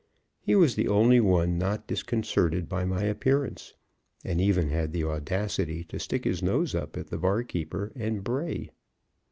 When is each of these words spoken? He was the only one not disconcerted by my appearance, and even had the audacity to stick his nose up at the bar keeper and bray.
He 0.39 0.55
was 0.55 0.73
the 0.73 0.87
only 0.87 1.19
one 1.19 1.59
not 1.59 1.85
disconcerted 1.85 2.67
by 2.67 2.85
my 2.85 3.03
appearance, 3.03 3.75
and 4.25 4.41
even 4.41 4.69
had 4.69 4.93
the 4.93 5.03
audacity 5.03 5.83
to 5.83 5.99
stick 5.99 6.23
his 6.23 6.41
nose 6.41 6.73
up 6.73 6.97
at 6.97 7.11
the 7.11 7.19
bar 7.19 7.43
keeper 7.43 7.91
and 7.95 8.23
bray. 8.23 8.71